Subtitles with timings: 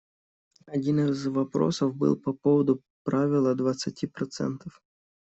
[0.65, 4.81] Один из вопросов был по поводу правила двадцати процентов.